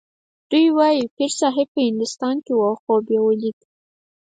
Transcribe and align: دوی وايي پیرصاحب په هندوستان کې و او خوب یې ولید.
دوی 0.49 0.67
وايي 0.77 1.03
پیرصاحب 1.17 1.67
په 1.75 1.81
هندوستان 1.87 2.35
کې 2.45 2.53
و 2.55 2.61
او 2.69 2.75
خوب 2.81 3.03
یې 3.13 3.19
ولید. 3.25 3.57